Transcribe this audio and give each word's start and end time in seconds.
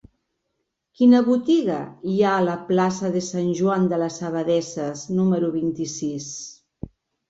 Quina 1.01 1.19
botiga 1.27 1.75
hi 2.13 2.17
ha 2.23 2.33
a 2.39 2.47
la 2.47 2.57
plaça 2.71 3.13
de 3.19 3.23
Sant 3.29 3.55
Joan 3.63 3.89
de 3.95 4.03
les 4.07 4.21
Abadesses 4.33 5.09
número 5.23 5.57
vint-i-sis? 5.63 6.37